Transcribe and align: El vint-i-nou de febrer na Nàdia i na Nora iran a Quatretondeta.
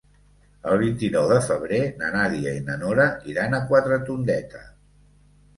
El 0.71 0.79
vint-i-nou 0.83 1.27
de 1.31 1.37
febrer 1.49 1.81
na 1.99 2.09
Nàdia 2.15 2.53
i 2.61 2.63
na 2.71 2.79
Nora 2.87 3.05
iran 3.35 3.55
a 3.59 3.63
Quatretondeta. 3.73 4.65